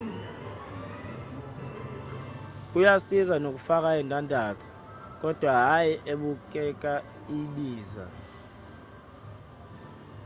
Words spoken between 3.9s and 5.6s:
indandatho kodwa